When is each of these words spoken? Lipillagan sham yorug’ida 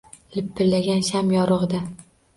Lipillagan 0.37 1.05
sham 1.11 1.29
yorug’ida 1.37 1.87